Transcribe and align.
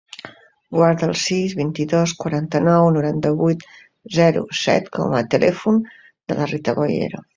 Guarda 0.75 1.09
el 1.11 1.17
sis, 1.23 1.51
vint-i-dos, 1.59 2.13
quaranta-nou, 2.23 2.87
noranta-vuit, 2.95 3.67
zero, 4.17 4.43
set 4.63 4.89
com 4.99 5.15
a 5.21 5.25
telèfon 5.35 5.79
de 5.91 6.41
la 6.41 6.49
Rita 6.55 6.77
Boyero. 6.81 7.23